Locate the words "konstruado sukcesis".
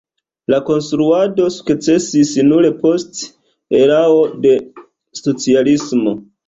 0.69-2.33